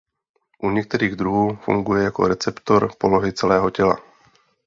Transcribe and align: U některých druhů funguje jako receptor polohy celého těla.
U 0.63 0.69
některých 0.69 1.15
druhů 1.15 1.55
funguje 1.55 2.03
jako 2.03 2.27
receptor 2.27 2.91
polohy 2.97 3.33
celého 3.33 3.69
těla. 3.69 3.97